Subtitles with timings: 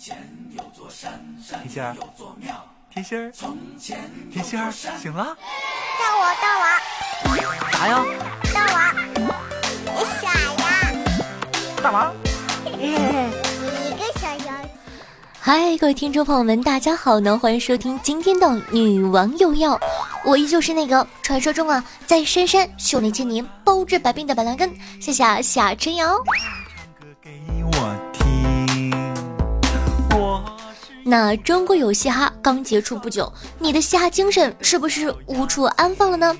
[0.00, 0.16] 甜
[1.68, 1.94] 心儿，
[2.90, 3.30] 甜心儿，
[4.32, 5.36] 甜心儿，醒了？
[5.98, 6.64] 大我大我
[7.70, 8.02] 啥呀？
[8.54, 8.74] 大我，
[9.84, 10.64] 你傻呀？
[11.82, 12.14] 大王？
[12.64, 12.96] 你
[13.92, 14.54] 个小妖
[15.38, 17.38] 嗨，各位听众朋友们，大家好呢！
[17.38, 19.76] 欢迎收听今天的《女王又要》，
[20.24, 26.16] 我依旧是那个传说中啊，在深山修炼千年、包治百病的板蓝根，谢谢夏春瑶。
[31.10, 36.36] 那中国有嘻哈刚结束不久，你的嘻哈精神是不是无处安放了呢？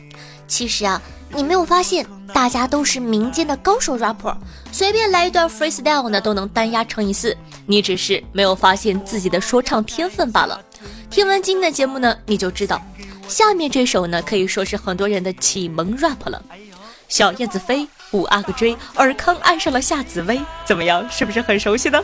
[0.47, 1.03] 其实啊，
[1.35, 4.33] 你没有发现，大家都是民间的高手 rapper，
[4.71, 10.63] 随便来一段 freestyle 呢都能单压乘以四，你只是没有发现自己的说唱天分罢了。
[11.11, 12.81] 听完今天的节目呢，你就知道，
[13.27, 16.41] 下面这首呢可以说是很多人的启蒙 rap 了。
[17.09, 21.05] 小燕子飞，五阿哥追，尔康爱上了夏紫薇，怎么样？
[21.11, 22.01] 是不是很熟悉呢？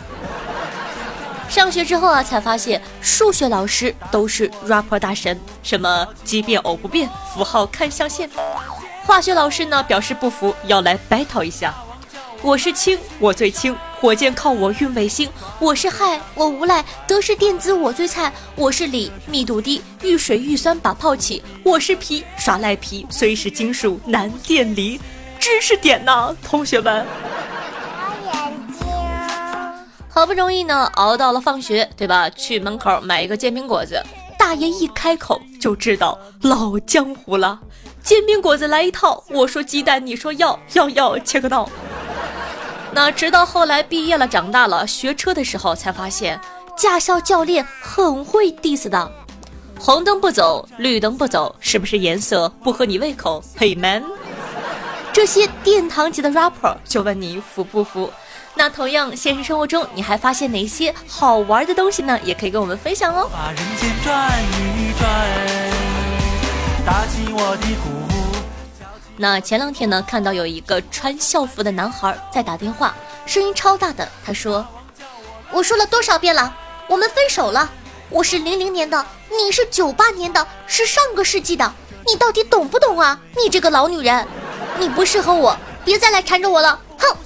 [1.49, 8.29] 上学之后啊，才发现数学老师都是 rapper 大神，什么奇变偶不变，符号看象限。
[9.05, 11.75] 化学老师呢表示不服，要来 battle 一下。
[12.43, 15.31] 我是氢，我最轻，火箭靠我运卫星。
[15.59, 18.31] 我是氦，我无赖，德式电子我最菜。
[18.55, 21.43] 我是锂，密度低，遇水遇酸把泡起。
[21.63, 25.01] 我是皮，耍赖皮，虽是金属难电离。
[25.39, 27.07] 知识点呐，同学们。
[30.17, 32.31] 好不容易呢熬到了放学，对吧？
[32.31, 34.03] 去门口买一个煎饼果子，
[34.39, 37.61] 大爷一开口就知道老江湖了。
[38.03, 41.69] 煎饼果子来一套，我说鸡蛋，你说要要要，切个刀。
[42.93, 46.41] 那直到后来毕业了，长大了，学车的时候才发现，
[46.79, 49.13] 驾校教练很会 diss 的。
[49.79, 53.45] 红灯不走，绿灯不走，是不是颜色不合你胃口？
[53.55, 54.03] 嘿 man，
[55.17, 58.13] 这些殿堂级的 rapper 就问你服不服？
[58.55, 62.21] 那同样，现实生活中你还发现哪些好玩的东西呢？
[62.23, 63.27] 也可以跟我们分享哦。
[63.33, 65.09] 把人间转一转，
[66.85, 67.89] 打起我的鼓。
[69.17, 72.95] 那前两天呢，看到有一个穿校服的男孩在打电话，
[73.25, 74.67] 声音超大的，他说
[75.51, 76.55] ：“我说了多少遍了，
[76.89, 77.71] 我们分手了。
[78.11, 81.73] 我是零零年的，你是九八年的，是上个世纪的，
[82.07, 83.19] 你到底懂不懂啊？
[83.43, 84.29] 你这个老女人，
[84.79, 87.17] 你不适合我，别再来缠着我了，哼！”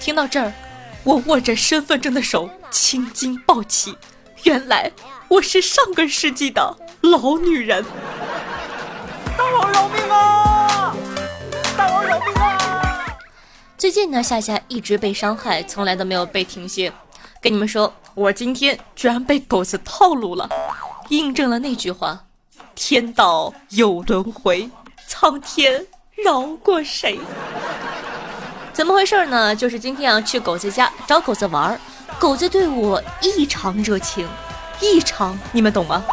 [0.00, 0.52] 听到这儿，
[1.02, 3.96] 我握着身份证的手青筋暴起，
[4.44, 4.90] 原来
[5.28, 7.84] 我是上个世纪的老女人。
[9.36, 10.94] 大王饶命啊！
[11.76, 13.16] 大王饶命啊！
[13.76, 16.92] 最近呢，夏夏一直被伤害，从来都没有被停歇。
[17.40, 20.48] 跟你们说，我今天居然被狗子套路了，
[21.08, 22.24] 印证了那句话：
[22.74, 24.70] 天道有轮回，
[25.06, 25.86] 苍天
[26.22, 27.18] 饶过谁？
[28.72, 29.54] 怎么回事呢？
[29.54, 31.80] 就是今天啊，去狗子家找狗子玩儿，
[32.18, 34.28] 狗子对我异常热情，
[34.80, 36.04] 异常，你们懂吗？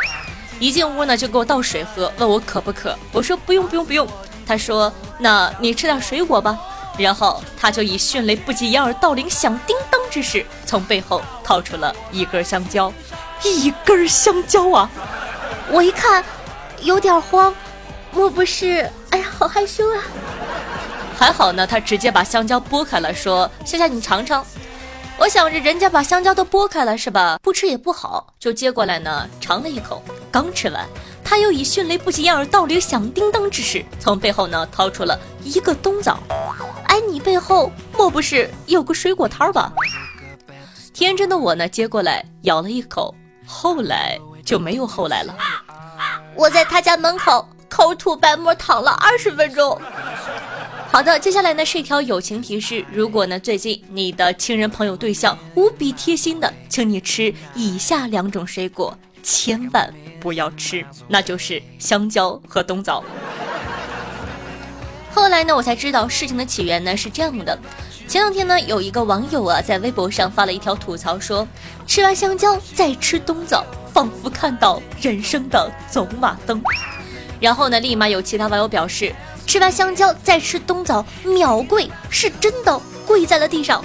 [0.59, 2.97] 一进屋呢，就给我倒水喝，问我渴不渴。
[3.11, 4.07] 我说不用不用不用。
[4.45, 6.57] 他说那你吃点水果吧。
[6.97, 12.91] 然后他就以迅雷不及掩耳盗铃响叮当之势，从背后掏出了一根香蕉，
[13.43, 14.89] 一根香蕉啊！
[15.69, 16.23] 我一看，
[16.81, 17.55] 有点慌，
[18.13, 18.89] 莫不是？
[19.09, 20.03] 哎呀，好害羞啊！
[21.17, 24.45] 还好呢，他直接把香蕉剥开了，说：“夏夏，你尝尝。”
[25.17, 27.37] 我想着人家把香蕉都剥开了是吧？
[27.43, 30.01] 不吃也不好，就接过来呢，尝了一口。
[30.31, 30.87] 刚吃完，
[31.23, 36.19] 他又以迅雷不及掩耳盗铃响叮当之势，从背后呢掏出了一个冬枣。
[36.87, 39.71] 哎，你背后莫不是有个水果摊儿吧？
[40.91, 43.13] 天真的我呢，接过来咬了一口，
[43.45, 45.35] 后来就没有后来了。
[46.33, 49.79] 我在他家门口口吐白沫躺了二十分钟。
[50.91, 63.01] 好的，接下来呢是一条友情提示：如果呢最近你的亲人、朋友、对象无比贴心的，请你吃以下两种水果，千万不要吃，那就是香蕉和冬枣。
[65.13, 67.57] 后来呢，我才知道事情的起源呢是这样的：
[68.05, 71.47] 前两天呢，有一个网友啊在微博上发了一条吐槽，说
[71.87, 73.63] 吃完香蕉再吃冬枣，
[73.93, 76.61] 仿佛看到人生的走马灯。
[77.41, 79.13] 然后呢，立马有其他网友表示。
[79.47, 83.83] 吃完香蕉再吃冬枣，秒跪，是真的跪在了地上。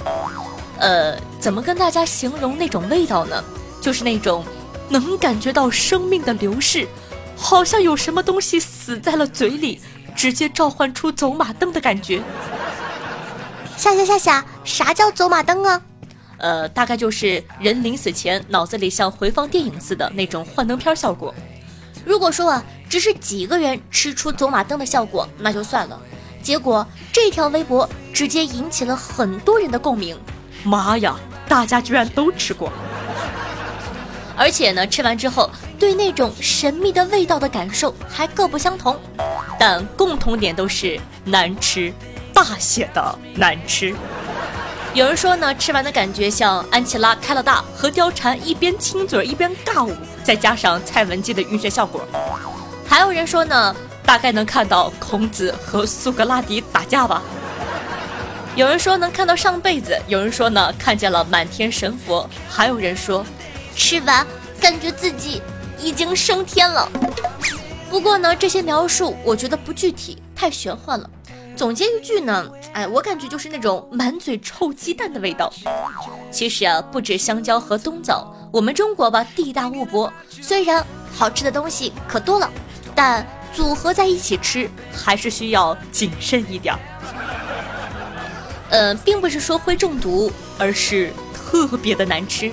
[0.77, 3.43] 呃，怎么跟大家形容那种味道呢？
[3.81, 4.45] 就是那种
[4.87, 6.87] 能感觉到生命的流逝，
[7.35, 9.81] 好像有什么东西死在了嘴里，
[10.15, 12.21] 直接召唤出走马灯的感觉。
[13.75, 15.81] 夏夏夏夏，啥叫走马灯啊？
[16.37, 21.33] 呃，大概就是人临死前脑子里像回放电影似的那种幻灯片效果。
[22.07, 25.99] 如果说啊，只是几个人吃出走马灯的效果，那就算了。
[26.41, 30.17] 结果这条微博直接引起了很多人的共鸣。
[30.63, 31.17] 妈呀，
[31.49, 32.71] 大家居然都吃过！
[34.37, 38.97] 而且呢，吃完之后对那种神秘的味道的感受还各不相同，
[39.59, 41.93] 但共同点都是难吃，
[42.33, 43.93] 大写的难吃。
[44.93, 52.01] 有人说呢，吃完的感觉像安琪拉开了大和貂蝉一边亲嘴一边尬舞，再加上蔡文姬的晕眩效果。
[52.87, 57.21] 还有人说呢，大概能看到孔子和苏格拉底打架吧。
[58.55, 63.23] 有人说能看到上辈子，有人说呢看见了满天神佛，还有人说
[63.75, 64.25] 吃完
[64.59, 65.43] 感觉自己
[65.79, 66.89] 已经升天了。
[67.87, 71.07] 不过呢，这些描述我觉得不具体，太玄幻了。
[71.57, 75.51] 总结一句呢，哎，我感觉就是那种满嘴臭鸡蛋的味道。
[76.31, 82.47] 其实啊，不止香蕉和冬枣，我们中国吧地大物博，虽然好吃的东西可多了，
[82.93, 86.77] 但组合在一起吃还是需要谨慎一点。
[88.69, 92.51] 呃，并不是说会中毒，而是特别的难吃。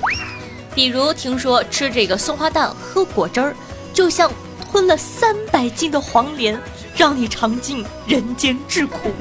[0.75, 3.55] 比如听说吃这个松花蛋喝果汁儿，
[3.93, 4.33] 就像
[4.71, 6.59] 吞了三百斤的黄连，
[6.97, 9.13] 让你尝尽人间至苦。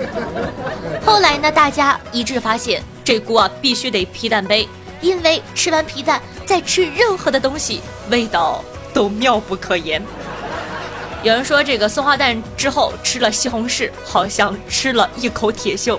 [1.05, 4.67] 后来呢，大家一致发现这锅啊必须得皮蛋杯，
[5.01, 10.01] 因为吃完皮蛋再吃任何的东西，味道都妙不可言。
[11.23, 15.97] 有人说这个松花蛋之后吃了西红柿，好像吃了一口铁锈。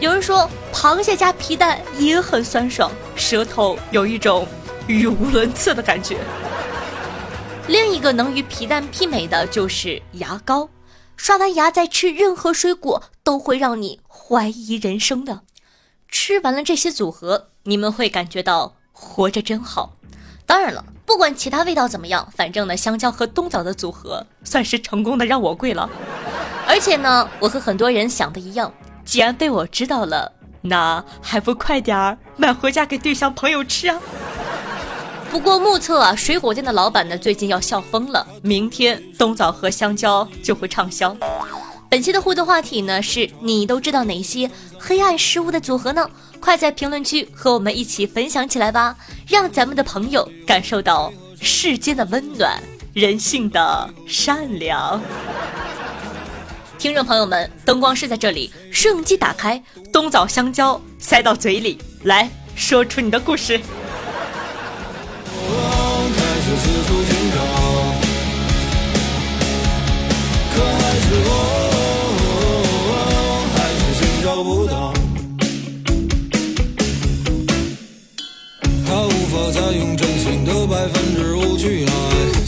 [0.00, 4.46] 有人说螃蟹加皮蛋也很酸爽，舌头有一种
[4.86, 6.16] 语无伦次的感觉。
[7.66, 10.68] 另一个能与皮蛋媲美的就是牙膏，
[11.18, 15.42] 刷完牙再吃任何水果都会让你怀疑人生的。
[16.08, 19.96] 吃完了这些组合，你们会感觉到活着真好。
[20.46, 25.90] 当然了，不管其他味道怎么样，反正呢，香蕉和冬枣的组合算是成功的让我跪了。
[26.66, 28.72] 而且呢，我和很多人想的一样。
[29.04, 30.32] 既然被我知道了，
[30.62, 34.00] 那还不快点儿买回家给对象朋友吃啊！
[35.30, 41.16] 不过目测啊，水果店的老板呢最近要笑疯了，明天冬枣和香蕉就会畅销。
[41.88, 46.08] 本期的互动话题呢是你都知道哪些黑暗食物的组合呢？
[46.40, 48.96] 快在评论区和我们一起分享起来吧，
[49.26, 52.60] 让咱们的朋友感受到世间的温暖，
[52.94, 55.00] 人性的善良。
[56.78, 63.60] 听众朋友们，灯光师在这里，摄影机打开，冬枣香蕉塞到嘴里，来说出你的故事。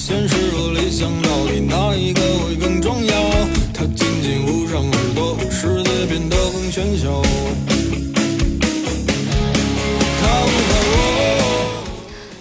[0.03, 3.15] 现实和理想到底哪一个会更重要？
[3.75, 7.23] 他紧紧捂上耳朵，世界变得更喧嚣。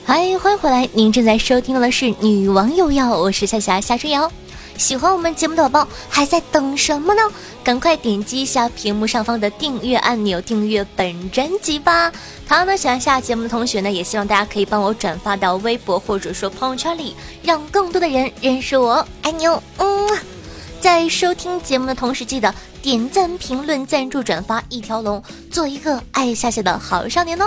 [0.06, 0.88] 嗨，欢迎回来！
[0.94, 4.32] 您正在收听的是《女王又要》，我是夏夏夏春瑶。
[4.80, 7.22] 喜欢我们节目的宝宝还在等什么呢？
[7.64, 12.10] 赶快点击一下屏幕上方的订阅按钮，订阅本专辑吧。
[12.48, 19.06] 同样呢，喜欢下节目的同学呢，也希望大家可以帮我转发到微博或者说朋友圈里，让更多的人认识我。
[19.22, 20.18] 爱你哦，嗯。
[20.80, 25.22] 在收听节目的同时，记得点赞、评论、赞助、转发一条龙，
[25.52, 27.46] 做一个爱夏夏的好少年哦。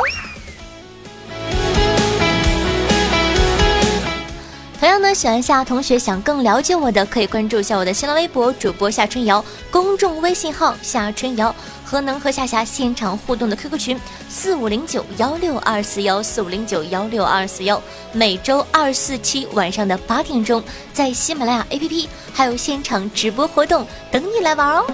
[4.83, 20.61] 同样呢，喜欢夏同学想更了解我的，可以关注一下我的新浪微博主播夏春瑶，公众微信号夏春瑶和能和夏夏现场互动的 QQ 群四五零九幺六二四幺四五零九幺六二四幺，每周二四七晚上的八点钟，
[20.93, 24.85] 在喜马拉雅 APP 还有现场直播活动等你来玩哦。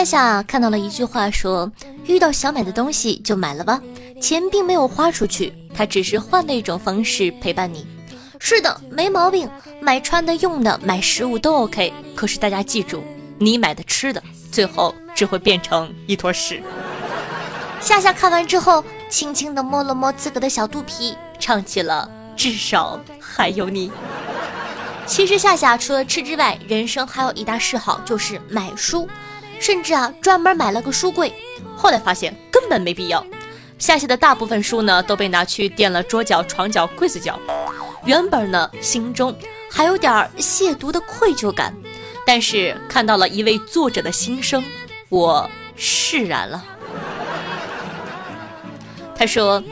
[0.00, 1.70] 夏夏看到了一句话，说
[2.06, 3.78] 遇到想买的东西就买了吧，
[4.18, 7.86] 钱并没有花出去，他只是换了一种方式陪伴你。
[8.38, 9.46] 是的，没毛病，
[9.78, 11.92] 买穿的、用的、买食物都 OK。
[12.16, 13.04] 可是大家记住，
[13.38, 16.62] 你买的吃的，最后只会变成一坨屎。
[17.78, 23.90] 夏夏看完之后，轻轻地摸了摸自个的小肚皮，唱起了《至少还有你》。
[25.04, 29.06] 其实夏夏除了吃之外，人生还有一大嗜好就是买书，
[29.60, 31.32] 甚至啊专门买了个书柜。
[31.76, 33.24] 后来发现根本没必要，
[33.78, 37.38] 夏夏的大部分书呢都被拿去垫了桌角、床角、柜子角。
[38.04, 39.32] 原本呢心中
[39.70, 41.72] 还有点亵渎的愧疚感，
[42.26, 44.64] 但是看到了一位作者的心声，
[45.08, 46.64] 我释然了。
[49.14, 49.62] 他说。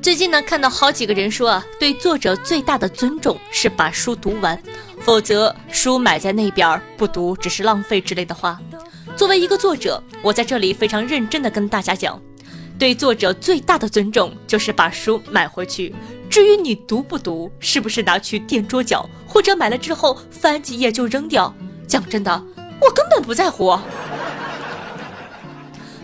[0.00, 4.56] 最近呢，看到好几个人说啊，对作者最大的尊重是把书读完，
[5.00, 8.60] 否则书买在那边不读只是浪费之类的话。
[9.18, 12.22] 作为一个作者，我在这里非常认真的跟大家讲，
[12.78, 15.92] 对作者最大的尊重就是把书买回去。
[16.30, 21.52] 至于你读不读，是不是拿去垫桌脚，或者买了之后翻几页就扔掉，
[21.88, 22.30] 讲真的，
[22.80, 23.76] 我根本不在乎。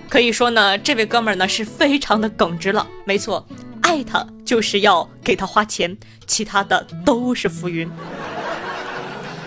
[0.08, 2.84] 可以说呢，这位哥们儿呢是非常的耿直了。
[3.04, 3.46] 没错，
[3.82, 7.88] 爱他就是要给他花钱，其他的都是浮云。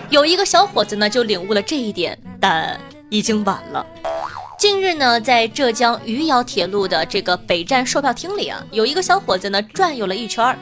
[0.08, 3.84] 有一个小伙子呢就领悟了这一点，但已经晚了。
[4.58, 10.58] 近日呢，在浙江余姚铁路的这个北站售票厅里啊，有一个小伙子呢转悠了一圈，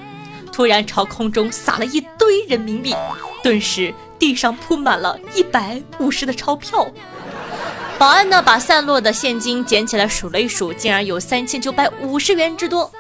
[0.52, 2.94] 突然朝空中撒了一堆人民币，
[3.42, 6.86] 顿时地上铺满了一百五十的钞票。
[7.98, 12.90] 保安呢，把散落的现金捡起来数了一数，竟然有三千九百五十元之多。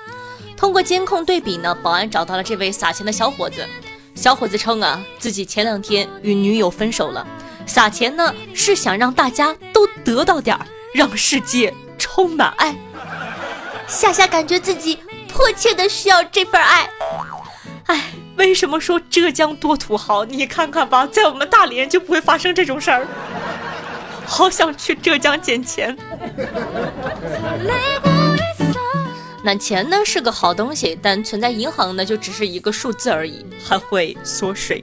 [0.56, 3.66] 通过监控对比呢，保安找到了这位撒钱的小伙子。
[4.14, 7.26] 小伙子称啊，自己前两天与女友分手了，
[7.66, 12.74] 撒钱呢是想让大家都得到点儿，让世界充满爱。
[13.86, 16.88] 夏夏感觉自己迫切的需要这份爱。
[17.86, 18.04] 哎，
[18.36, 20.24] 为什么说浙江多土豪？
[20.24, 23.06] 你看看吧，在我们大连就不会发生这种事儿。
[24.24, 25.96] 好想去浙江捡钱。
[29.46, 34.82] 那钱呢是个好东西，但存在银行呢就只是一个数字而已，还会缩水。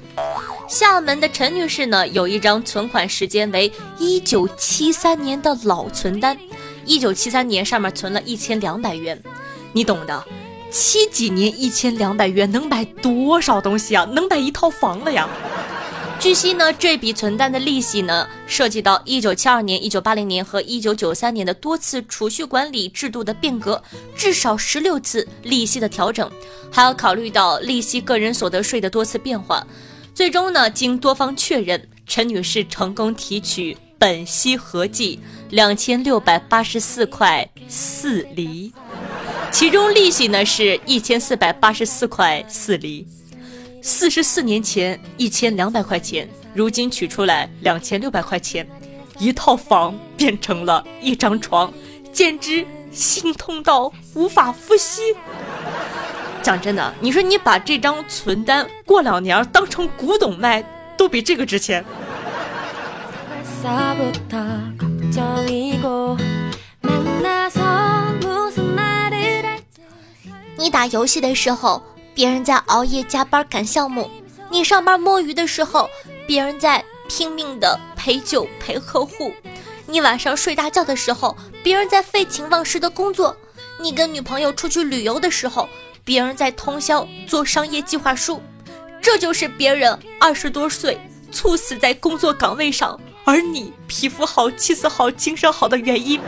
[0.70, 6.38] 厦门的陈女士呢有一张存款时间为一九七三年的老存单，
[6.86, 9.22] 一九七三年上面存了一千两百元，
[9.74, 10.24] 你懂的。
[10.72, 14.06] 七几年一千两百元能买多少东西啊？
[14.06, 15.28] 能买一套房了呀！
[16.24, 23.84] 据悉呢，这笔存单的利息呢，涉及到一九七二年、一九八零年和一九九三年的多次储蓄管理制度的变革，
[24.16, 26.32] 至少十六次利息的调整，
[26.72, 29.68] 还要考虑到利息个人所得税的多次变化。
[30.14, 38.72] 最终呢，经多方确认，陈女士成功提取本息合计两千六百八十四块四厘，
[39.52, 43.06] 其中利息呢是一千四百八十四块四厘。
[43.86, 48.66] 四十四年前一千两百块钱，如今取出来两千六百块钱，
[49.20, 51.72] 一套房变成了一张床，
[52.14, 55.14] 简直心痛到无法呼吸。
[56.42, 60.64] 讲真的，你说你把这张存单过两年当成古董卖，
[60.98, 61.84] 都比这个值钱。
[70.58, 71.84] 你打游戏的时候。
[72.14, 74.10] 别人在熬夜加班赶项目，
[74.50, 75.90] 你上班摸鱼的时候，
[76.28, 79.32] 别人在拼命的陪酒陪客户；
[79.88, 83.36] 你晚上睡大觉的时候，别人在废寝忘食的工作；
[83.80, 85.68] 你跟女朋友出去旅游的时候，
[86.04, 88.42] 别人在通宵做商业计划书。
[89.02, 90.98] 这就是别人二十多岁
[91.32, 96.22] 猝死在工作岗位上，而你皮肤好、气色好、精神好的原因。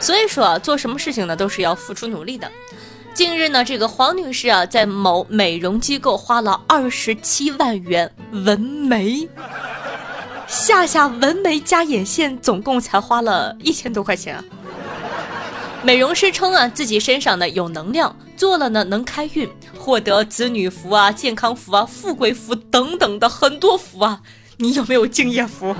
[0.00, 2.50] 所以说，做什么事情呢，都是要付出努力的。
[3.18, 9.28] 近日呢，这个黄女士啊，在某美容机构花了二十七万元纹眉，
[10.46, 14.44] 下下纹眉加眼线，总共才花了一千多块钱啊。
[15.82, 24.20] 美容师称啊，自己身上呢有能量，做了呢能开运，获得子女福啊、健康福啊、富贵福等等的很多福啊。
[24.58, 25.74] 你有没有敬业福？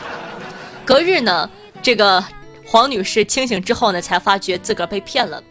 [0.86, 1.50] 隔日呢，
[1.82, 2.24] 这个
[2.64, 5.42] 黄女士清醒之后呢，才发觉自个儿被骗了。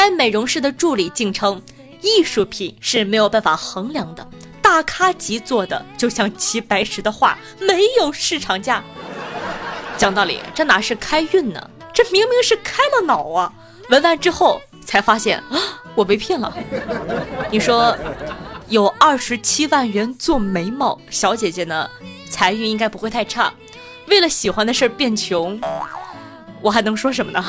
[0.00, 1.60] 该美容师的助理竟称，
[2.02, 4.24] 艺术品是没有办法衡量的，
[4.62, 8.80] 大咖级做的就像齐白石的画，没有市场价。
[9.96, 11.70] 讲道理，这哪是开运呢？
[11.92, 13.52] 这明明是开了脑啊！
[13.90, 15.58] 纹完之后才发现啊，
[15.96, 16.56] 我被骗了。
[17.50, 17.98] 你说，
[18.68, 21.90] 有二十七万元做眉毛，小姐姐呢，
[22.30, 23.52] 财运应该不会太差。
[24.06, 25.60] 为了喜欢的事变穷，
[26.62, 27.44] 我还能说什么呢？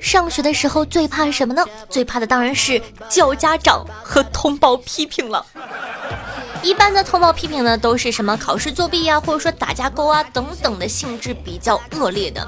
[0.00, 1.64] 上学的时候最怕什么呢？
[1.88, 5.44] 最怕的当然是叫家长和通报批评了。
[6.62, 12.46] 一般的通报批评呢，都是什么考试作弊呀，或者说打架勾啊等等的性质比较恶劣的。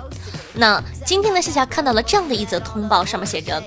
[0.55, 3.61] 那今天呢，夏夏看到了这样的一则通报，上面写着。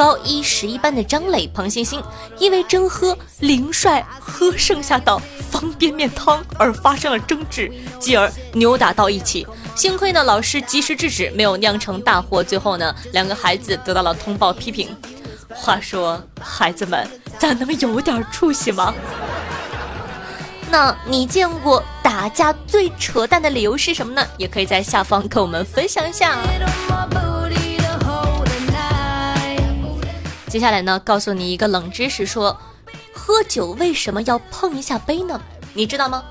[0.00, 2.02] 高一十一班的张磊、彭欣欣
[2.38, 5.14] 因为争喝林帅喝剩下的
[5.50, 9.46] 方便面汤而发生了争执，继而扭打到一起。
[9.74, 12.42] 幸亏呢，老师及时制止，没有酿成大祸。
[12.42, 14.88] 最后呢，两个孩子得到了通报批评。
[15.50, 17.06] 话说，孩子们，
[17.38, 18.94] 咱能有点出息吗？
[20.70, 24.26] 那你见过打架最扯淡的理由是什么呢？
[24.38, 26.38] 也可以在下方跟我们分享一下。
[30.50, 32.60] 接下来呢，告诉你一个冷知识：说
[33.14, 35.40] 喝酒为什么要碰一下杯呢？
[35.74, 36.24] 你知道吗？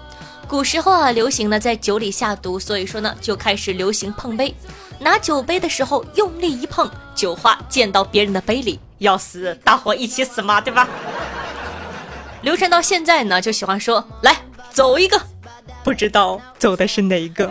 [0.46, 4.54] 古时候啊，流行呢在酒里下毒，所以说呢就开始流行碰杯。
[5.00, 10.86] 拿酒杯的时候用力一碰，酒花溅到别人的杯里，要死，大伙一起死嘛，对吧？
[12.44, 14.36] 流传到现在呢，就喜欢说来
[14.74, 15.18] 走一个，
[15.82, 17.50] 不知道走的是哪一个。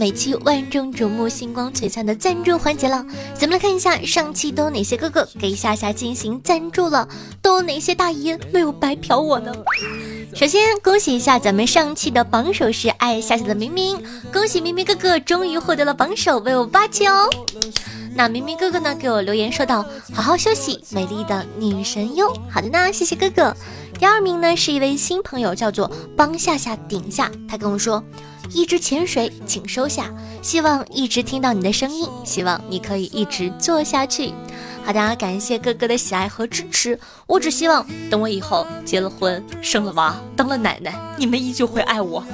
[0.00, 3.04] 每期万众瞩目、星光璀璨的赞助环节了，
[3.34, 7.06] 咱们来看一下上期都有哪些哥哥给夏夏进行赞助了，
[7.42, 9.52] 都有哪些大爷没有白嫖我呢？
[10.34, 14.02] 首先恭喜一下咱们上期的榜首是爱夏夏的明明，
[14.32, 17.28] 恭喜明明哥哥终于获得了榜首，为我霸气哦！
[18.14, 23.54] 那明明哥哥呢给我留言说道：“好好休息，美丽的女神哟。”好的呢，谢谢哥哥。
[23.98, 28.02] 第二名呢是一位新朋友，叫做帮夏夏顶下，他跟我说。
[28.52, 30.12] 一直潜水，请收下。
[30.42, 34.32] 希望一直听到你的声音，希望你可以一直做下去。
[34.84, 36.98] 好的，感谢哥哥的喜爱和支持。
[37.26, 42.24] 我只希望等我以后结了婚、生了娃、当了奶奶，你们依旧会爱我。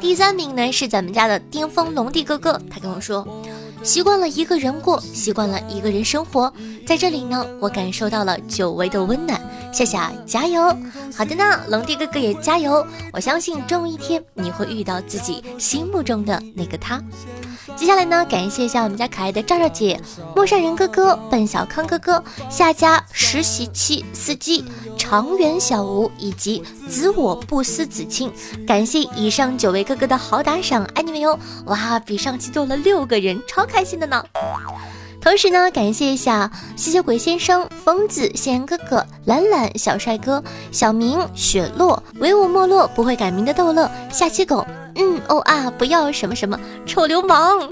[0.00, 3.26] 第三名呢是咱们家的巅峰龙帝哥哥，他跟我说。
[3.86, 6.52] 习惯了一个人过，习惯了一个人生活，
[6.84, 9.40] 在这里呢，我感受到了久违的温暖。
[9.72, 10.76] 夏夏加油！
[11.16, 12.84] 好的呢，龙弟哥哥也加油！
[13.12, 17.00] 我相信终有一天你会遇到自己心目中的那个他。
[17.74, 20.00] 接下来呢，感谢一下我们家可爱的赵赵姐、
[20.34, 24.64] 陌上人哥哥、笨小康哥哥、夏家实习期司机、
[24.96, 28.32] 长远小吴以及子我不思子清，
[28.66, 31.38] 感谢以上九位哥哥的好打赏，爱你们哟！
[31.64, 34.24] 哇，比上期多了六个人，超开心的呢。
[35.26, 47.68] 同时呢，感谢一下吸血鬼先生、疯子、仙哥哥、懒懒、小帅哥、小明、雪落、唯我没落、不会改名的逗乐、下期狗，嗯哦啊，不要什么什么臭流氓。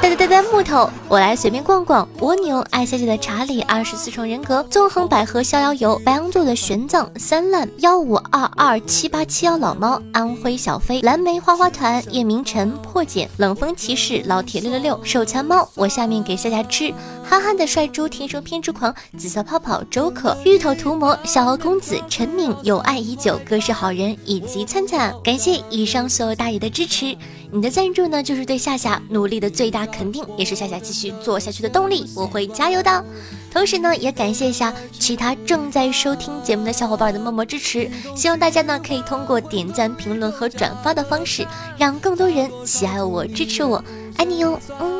[0.00, 2.08] 呆呆呆呆木头，我来随便逛逛。
[2.20, 16.94] 蜗牛，爱小姐的查理，二十四重人格，纵横百合逍遥游，白羊座的玄奘，三烂幺五二二七八七幺老猫，安徽小飞，蓝莓花花团，叶明晨，破茧，冷风骑士，老铁六六六，手残猫，我下面给夏夏吃。
[17.28, 27.14] 憨憨的帅猪，天生偏执狂，紫色泡泡，周可，芋头涂魔，小鹅公子，陈敏，有爱已久，哥是好人，以及灿灿，感谢以上所有大爷的支持。
[27.52, 32.10] 你的赞助呢，就是对夏夏努力的最大肯定，也是夏夏继续做下去的动力。
[32.16, 33.04] 我会加油的。
[33.52, 37.90] 同时呢，也感谢一下其他正在收听节目的小伙伴的默默支持。
[38.16, 43.84] 希望大家呢，可以通过点赞、评论和转发的方式，让更多人喜爱我、支持我。
[44.16, 44.98] 爱你哟，嗯。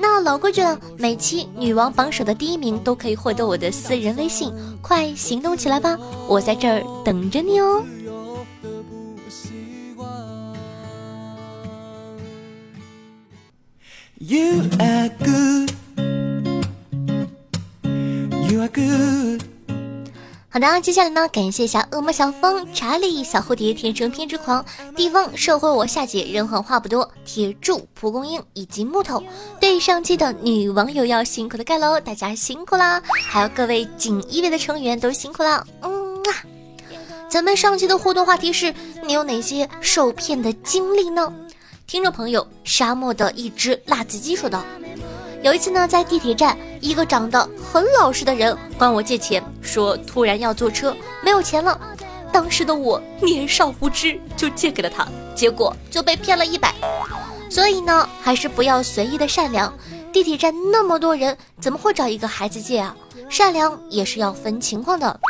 [0.00, 5.98] 那老规矩了，每期女王榜首的第一名都可以获得我的私人微信，快行动起来吧！
[6.28, 7.84] 我在这儿等着你哦。
[14.20, 15.70] You are good.
[18.50, 19.47] You are good.
[20.50, 24.64] 好的，接下来呢，感谢一下恶魔小风、查理、小蝴蝶、天生偏执狂、
[24.96, 29.22] 地方社会我夏姐、人狠话不多、铁柱、蒲公英以及木头。
[29.60, 33.00] 对上期的女网友要辛苦的盖楼，大家辛苦啦！
[33.28, 35.66] 还有各位锦衣卫的成员都辛苦了。
[35.82, 36.32] 嗯啊，
[37.28, 41.30] 咱们上期的互动话题是你有哪些受骗的经历呢？
[41.86, 44.64] 听众朋友，沙漠的一只辣子鸡说道
[45.40, 51.80] ：“有一次呢，在地铁站，一个长得很老实的人管我借钱，说突然要坐车，没有钱了。
[52.32, 56.74] 当时的我年少无知，就借给了他，结果就被骗了一百。
[57.48, 59.72] 所以呢，还是不要随意的善良。
[60.12, 62.94] 地铁站那么多人，怎么会找一个孩子借啊？
[63.28, 65.20] 善良也是要分情况的。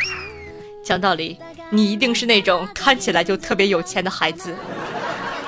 [0.83, 4.55] 讲道理，你一定是那种看起来就特别有钱的孩子。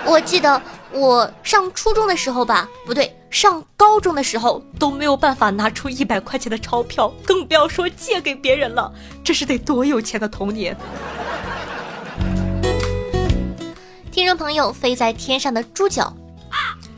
[0.05, 0.61] 我记得。”
[0.93, 8.93] 我上初中的时候吧，不对，上高中的时候都没有办法拿出一百块钱的钞票，更不要说借给别人了。
[9.23, 10.77] 这是得多有钱的童年！
[14.11, 16.13] 听众朋友，飞在天上的猪脚，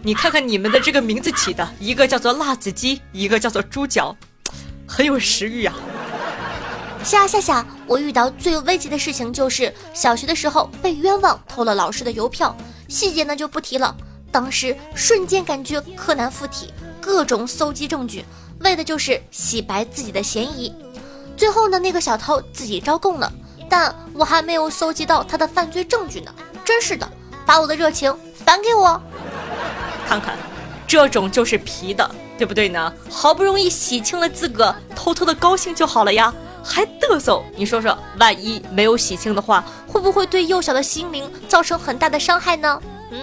[0.03, 4.17] 你看看你们的这个名字起的，一个叫做辣子鸡，一个叫做猪脚，
[4.87, 5.75] 很有食欲啊。
[7.05, 12.57] 夏夏夏，我遇到最危急的事情就是小学的时候被冤枉偷了老师的邮票，
[12.93, 13.97] 细节呢就不提了。
[14.31, 18.23] 当时瞬间感觉柯南附体，各种搜集证据，
[18.61, 20.71] 为的就是洗白自己的嫌疑。
[21.35, 23.33] 最后呢，那个小偷自己招供了，
[23.67, 26.31] 但我还没有搜集到他的犯罪证据呢。
[26.67, 27.11] 真是的，
[27.47, 29.01] 把我的热情返给我，
[30.07, 30.37] 看看，
[30.87, 32.93] 这种就是皮的，对不对呢？
[33.11, 36.33] 好不容易洗清了资格，偷偷的高兴就好了呀。
[36.65, 42.81] 还嘚瑟，你说说，万一没有喜庆的话，会不会对幼小的心灵造成很大的伤害呢？
[43.11, 43.21] 嗯。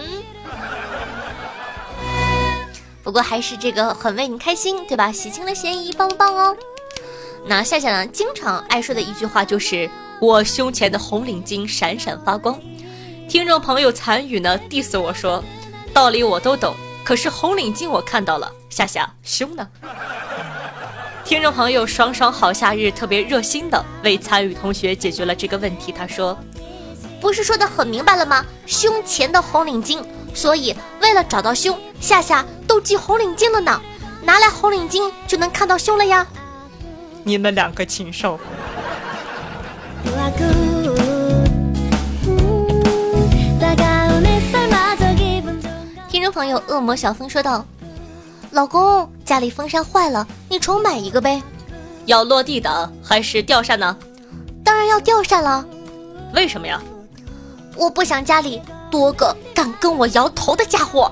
[3.02, 5.12] 不过还是这个很为你开心，对吧？
[5.12, 6.56] 喜庆的嫌疑，棒不棒哦？
[7.46, 9.90] 那夏夏呢，经常爱说的一句话就是
[10.22, 12.60] “我胸前的红领巾闪闪发光”。
[13.30, 15.44] 听众朋友残雨呢，diss 我说，
[15.94, 19.68] 道理我都懂，可是红领巾我看到了，夏夏胸呢？
[21.30, 25.92] 听众朋友，爽爽好夏日特别热心的为参与同学解决了这个问题。
[25.92, 26.36] 他说
[27.22, 28.44] ：“不是说的很明白了吗？
[28.66, 33.80] 胸前的红领巾，所以为了找到胸，夏夏都系红领巾了呢。
[34.24, 36.26] 拿来红领巾就能看到胸了呀。”
[37.24, 38.40] 你们两个禽兽！
[46.10, 47.64] 听众朋友，恶魔小风说道。
[48.52, 51.42] 老公，家里风扇坏了，你重买一个呗。
[52.06, 53.96] 要落地的还是吊扇呢？
[54.64, 55.64] 当然要吊扇了。
[56.34, 56.82] 为什么呀？
[57.76, 58.60] 我不想家里
[58.90, 61.12] 多个敢跟我摇头的家伙。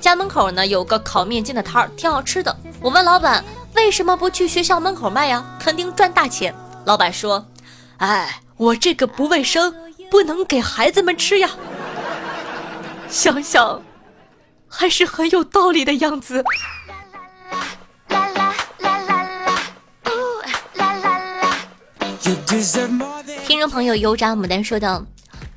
[0.00, 2.56] 家门口呢有个烤面筋的摊儿，挺好吃的。
[2.80, 3.44] 我问老板
[3.76, 5.44] 为什么不去学校门口卖呀？
[5.60, 6.54] 肯定赚大钱。
[6.86, 7.46] 老板说
[7.98, 9.72] ：“哎，我这个不卫生，
[10.10, 11.50] 不能给孩子们吃呀。”
[13.08, 13.80] 想想。
[14.74, 16.42] 还是很有道理的样子。
[23.46, 25.04] 听众朋友油炸牡丹说道：“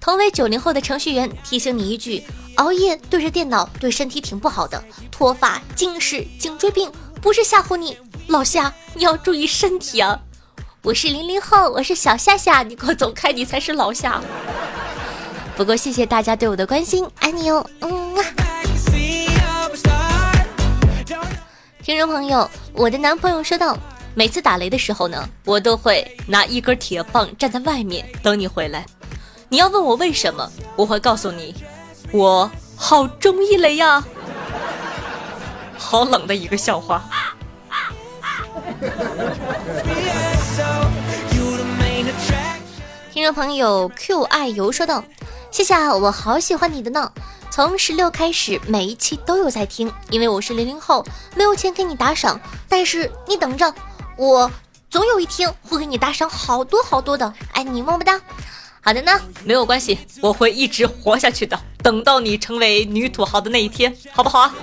[0.02, 2.24] 同为九零后的程序员，提醒你一句，
[2.56, 7.98] 熬夜对着电脑对身体挺不好的，脱发、近视、颈椎病，不是吓唬你，
[8.28, 10.20] 老夏你要注意身体啊！
[10.82, 14.22] 我是零零后，我是小夏夏，你给我走开，你才是老夏。
[15.56, 18.16] 不过谢谢大家对我的关心，爱你哦，嗯。”
[21.86, 23.78] 听众朋友，我的男朋友说道
[24.18, 28.84] ：“每次打雷的时候呢，我都会拿一根铁棒站在外面等你回来。
[29.50, 31.54] 你要问我为什么，我会告诉你，
[32.12, 34.04] 我好中意雷呀。”
[35.78, 37.06] 好冷的一个笑话。
[43.14, 45.04] 听众朋友 Q 爱游说道
[45.52, 47.12] ：“谢谢，我好喜欢你的呢。”
[47.56, 51.06] 从十六开始，每一期都有在听，因为我是零零后，
[51.38, 52.38] 没有钱给你打赏，
[52.68, 53.74] 但是你等着，
[54.18, 54.52] 我
[54.90, 58.20] 总有一天会给你打赏好多好多的，爱你么么哒。
[58.82, 64.54] 好的呢，没有关系，我会一直活下去的，等到你成为女土豪的那一天，好不好啊？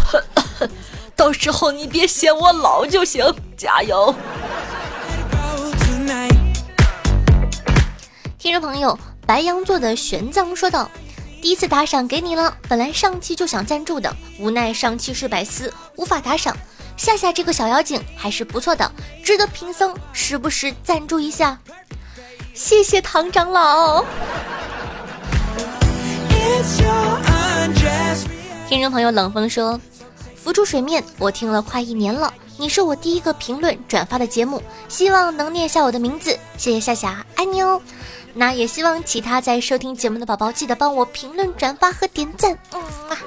[1.16, 3.24] 到时候你别嫌我老就行，
[3.56, 4.14] 加油。
[8.38, 10.90] 听众朋友，白羊座的玄奘说道。
[11.42, 16.56] 第一次打赏给你了，本来上期就想赞助的，无奈上期是百思，无法打赏。
[16.96, 18.88] 夏夏这个小妖精还是不错的，
[19.24, 21.58] 值得贫僧时不时赞助一下。
[22.54, 24.04] 谢谢唐长老。
[28.68, 29.80] 听众朋友冷风说，
[30.36, 37.80] 浮出水面，我听了快一年了，你是我第一个评论转发的节目，希望能念下我的名字，谢谢夏夏，爱你哦。
[38.34, 42.56] 那也希望其他在收听节目的宝宝记得帮我评论、转发和点赞。
[42.72, 43.18] 嗯啊。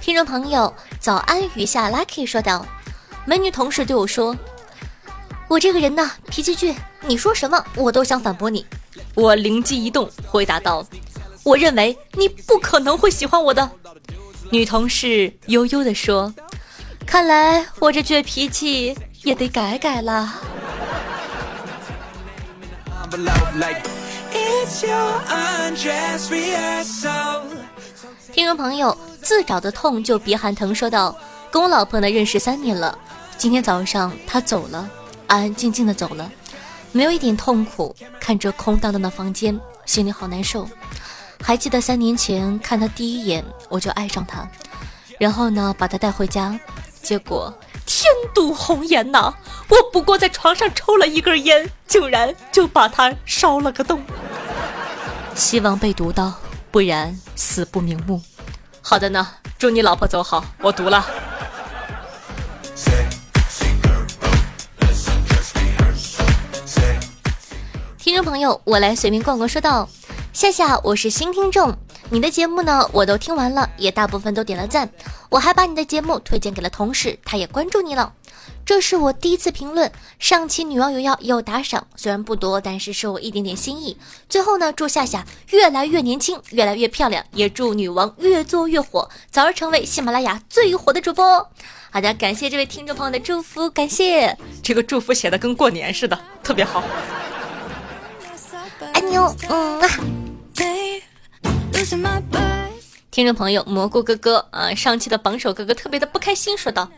[0.00, 2.64] 听众朋友，早安雨下 lucky 说道
[3.26, 4.36] ：“美女同事对我说，
[5.48, 8.64] 我这个人呢脾气倔，你说什么我都想反驳你。”
[9.14, 10.84] 我灵机一动，回答道
[11.44, 13.70] ：“我认为你不可能会喜欢我的。”
[14.50, 16.32] 女同事悠悠地说
[17.06, 20.34] ：“看来我这倔脾气。”也得改改了。
[28.32, 31.16] 听众朋友，自找的痛就别喊疼，说道
[31.52, 32.98] ：“跟我老婆呢认识三年了，
[33.38, 34.90] 今天早上她走了，
[35.28, 36.28] 安安静静的走了，
[36.90, 37.94] 没有一点痛苦。
[38.18, 40.68] 看着空荡荡的房间，心里好难受。
[41.42, 44.48] 还记得三年前看他第一眼，我就爱上他，
[45.18, 46.58] 然后呢把他带回家，
[47.02, 47.52] 结果……
[47.84, 49.34] 天妒红颜呐！
[49.68, 54.02] 我不过在床上抽了一根烟，竟然就把他烧了个洞。
[55.34, 56.32] 希望被读到，
[56.70, 58.22] 不然死不瞑目。
[58.80, 59.28] 好的呢，
[59.58, 61.04] 祝你老婆走好，我读了。
[67.98, 69.88] 听众朋友，我来随便逛逛，说道：
[70.32, 71.76] 夏夏，我是新听众，
[72.08, 74.88] 你的节目呢我都听完了，也大部分都点了赞，
[75.28, 78.14] 我还把你的节目推荐给了同事，他也关注你了。
[78.64, 83.98] 这是我第一次评论，上期女王有要有打赏，虽然不多，但是是我一点点心意。
[84.26, 91.46] 最后呢，祝夏夏越来越年轻，越来越漂亮，也祝女王越做越火，早日成为喜马拉雅最火的主播。
[91.90, 96.82] 好的，感谢这位听众朋友的祝福，感谢这个祝福写的跟过年似的，特别好。
[98.94, 99.88] 爱你哦，嗯啊。
[103.10, 106.90] 听众朋友蘑菇哥哥啊，上期的榜首哥哥特别的不开心，说道：“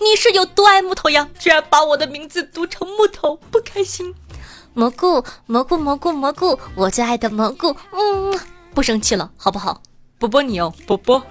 [0.00, 1.28] 你是有多爱木头呀？
[1.38, 4.14] 居然把我的名字读成木头，不开心。”
[4.74, 8.38] 蘑菇蘑菇蘑菇蘑菇，我最爱的蘑菇，嗯，
[8.74, 9.82] 不生气了，好不好？
[10.18, 11.22] 波波你哦，波波，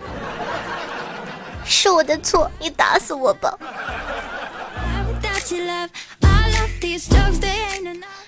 [1.66, 3.58] 是我的错，你打死我吧。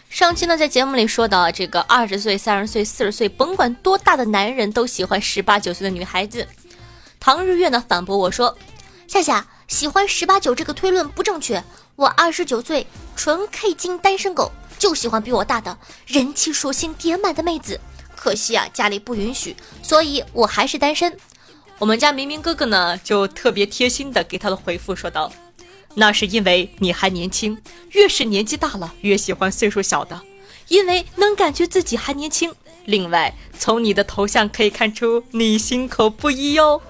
[0.10, 6.48] 上期呢，在节目里说到这个二十岁、三十岁、四十岁，甭管多大的男人，都喜欢十八九岁的女孩子。
[7.20, 8.58] 唐日月呢反驳我说
[9.08, 11.64] ：“夏夏喜欢十八九这个推论不正确，
[11.96, 17.80] 我二十九岁，纯 K 金单身狗，就喜欢比我大的人气属性点满的妹子。
[18.16, 21.16] 可惜啊，家里不允许，所以我还是单身。”
[21.78, 25.32] 我们家明明哥哥呢，就特别贴心的给他的回复说道。
[25.96, 27.58] 那是因为你还年轻，
[27.92, 30.22] 越是年纪大了，越喜欢岁数小的，
[30.68, 32.54] 因为能感觉自己还年轻。
[32.86, 36.82] 另外，从你的头像可以看出你心口不一哟。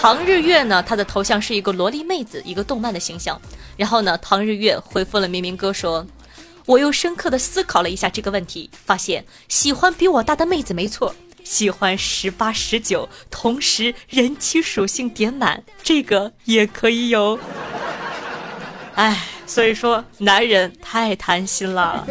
[0.00, 3.40] 唐日月呢，他的头像是一个萝莉妹子，一个动漫的形象。
[3.76, 6.06] 然后呢，唐日月回复了明明哥说
[6.66, 17.38] ：“我又深刻的思考了一下这个问题，发现喜欢比我大的妹子没错，喜欢十八十九，同时人气属性点满，这个也可以有。”
[18.96, 22.06] 哎，所以说男人太贪心了。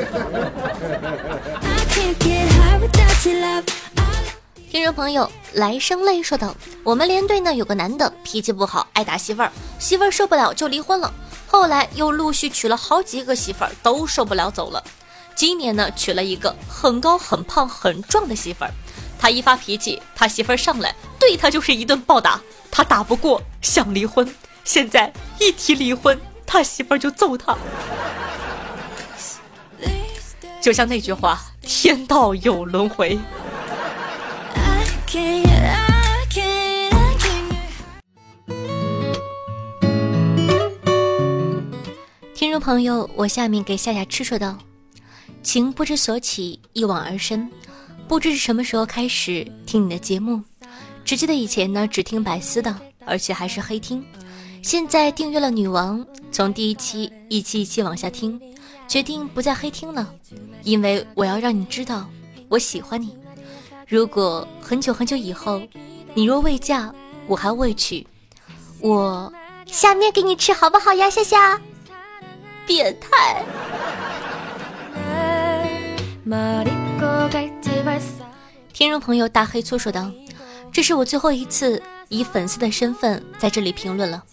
[4.69, 11.13] 听众朋友，来生泪说道：“我们连队呢有个男的脾气不好，爱打媳妇儿，媳妇儿受不了就离婚了。
[11.47, 14.83] 后来又陆续娶了好几个媳妇儿，都受不了走了。
[15.35, 18.71] 今年呢娶了一个很高很胖很壮的媳妇儿，
[19.17, 24.27] 他一发脾气，他媳妇儿上来对他就是一顿暴打，他打不过想离婚，
[24.65, 27.57] 现在一提离婚。”他媳妇儿就揍他，
[30.61, 33.17] 就像那句话：“天道有轮回。”
[42.35, 44.57] 听众朋友，我下面给夏夏吃说道
[45.41, 47.49] ：“情不知所起，一往而深，
[48.07, 50.39] 不知是什么时候开始听你的节目，
[51.03, 52.75] 只记得以前呢只听百思的，
[53.05, 54.05] 而且还是黑听。”
[54.63, 58.39] 现在订阅了女王，从第一期一期一期往下听，
[58.87, 60.09] 决定不再黑听了，
[60.63, 62.09] 因为我要让你知道
[62.47, 63.15] 我喜欢你。
[63.89, 65.61] 如果很久很久以后，
[66.13, 66.91] 你若未嫁，
[67.27, 68.07] 我还未娶，
[68.79, 69.31] 我
[69.65, 71.59] 下面给你吃好不好呀，夏夏？
[72.65, 73.43] 变态！
[78.71, 80.09] 听众朋友大黑粗说道
[80.71, 84.23] ：“这是我最后一次以粉丝的身份在这里评论了。”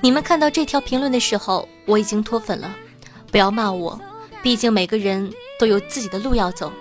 [0.00, 2.74] 你们看到这条评论的时候，我已经脱粉了，
[3.30, 4.00] 不要骂我，
[4.42, 6.72] 毕竟每个人都有自己的路要走。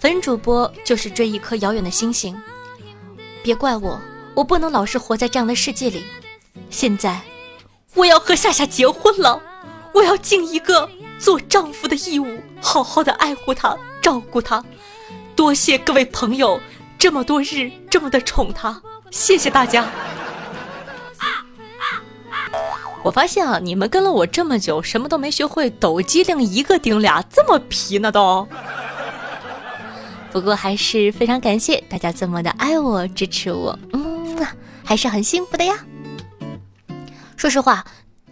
[0.00, 2.36] 粉主播就是追一颗遥远的星星，
[3.42, 4.00] 别怪我，
[4.34, 6.02] 我不能老是活在这样的世界里。
[6.70, 7.20] 现在，
[7.94, 9.40] 我要和夏夏结婚了，
[9.94, 14.64] 我要尽一个做丈夫的义务，好好的爱护她，照顾她。
[15.36, 16.60] 多谢各位朋友
[16.98, 19.88] 这么多日这么的宠她，谢谢大家。
[23.02, 28.46] 我发现啊，你们跟了我这么久，什么都没学会，抖机灵一个顶俩，这么皮呢都。
[30.30, 34.46] 不过还是非常感谢大家这么的爱我、支持我，嗯，
[34.84, 35.74] 还是很幸福的呀。
[37.36, 37.84] 说实话，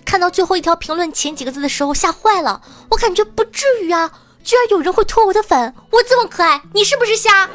[0.04, 2.62] 看到最后一条评论前几个字的时候，吓坏了。
[2.90, 4.10] 我感觉不至于啊，
[4.44, 7.50] 居然有人会脱我的粉，我这么可爱，你是不是瞎？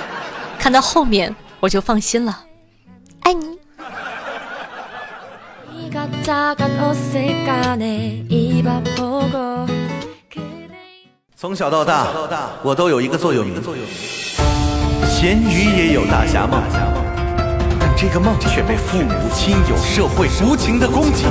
[0.60, 2.44] 看到后面我就放心了，
[3.20, 3.58] 爱你。
[11.34, 12.06] 从小到大，
[12.62, 13.62] 我都有一个座右铭：
[15.08, 16.62] 咸鱼也有大侠梦。
[17.80, 21.24] 但这个梦却被父母亲友社会无情的攻击，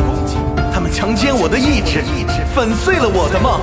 [0.73, 2.01] 他们强奸我的意志，
[2.55, 3.62] 粉碎了我的梦。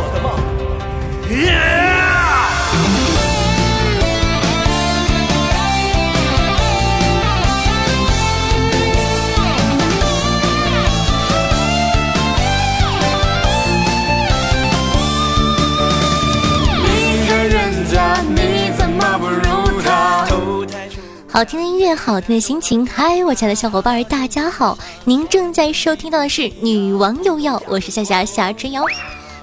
[21.35, 22.87] 好听的音乐，好听的心情。
[22.87, 24.79] 嗨，我亲爱的小伙伴，大家好！
[25.03, 28.85] 您正在收听到的是《女王又要》，我是夏夏夏春瑶。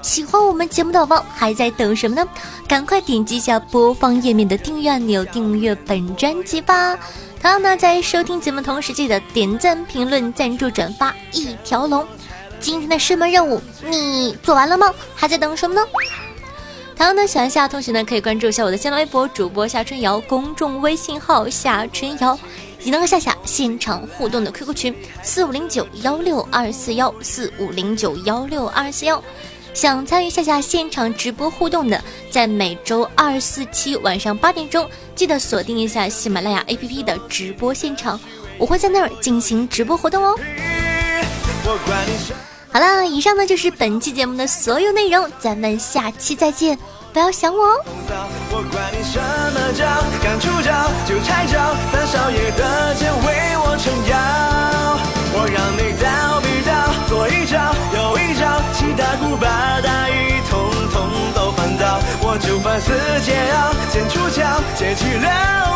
[0.01, 2.25] 喜欢我们节目的宝宝还在等什么呢？
[2.65, 6.97] 赶快点击一下播放页面的订阅按钮，订阅本专辑吧。
[7.41, 12.07] 同样呢，在收听节目同时，记得点赞、评论、赞助、转发一条龙。
[12.61, 14.93] 今天的射门任务你做完了吗？
[15.13, 15.81] 还在等什么呢？
[17.01, 22.37] 同样呢，喜欢夏同学呢，可以关注一下我的新浪微博主播夏春瑶，公众微信号夏春瑶，
[22.83, 29.19] 也能和夏夏现场互动的 QQ 群四五零九幺六二四幺四五零九幺六二四幺。
[29.73, 38.19] 想参与夏夏现场直播互动的，在每周二、四、七晚上八点钟，记得锁定一下喜马拉雅 APP 的直播现场，
[38.59, 40.39] 我会在那儿进行直播活动哦。
[42.73, 46.79] 好啦，以上呢就是本期节目的所有内容，咱们下期再见，
[47.11, 47.75] 不要想我哦。
[48.49, 49.85] 我管你什么招，
[50.23, 54.15] 刚出招就拆招，三少爷的剑为我撑腰，
[55.33, 56.71] 我让你倒必倒，
[57.09, 65.70] 左一招右一招，七大姑八大姨统统都翻倒，我就反四桀骜，剑出鞘，剑气了。